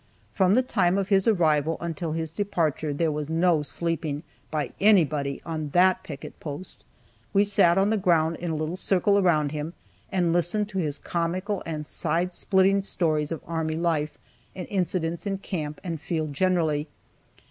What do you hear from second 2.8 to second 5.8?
there was no sleeping, by anybody, on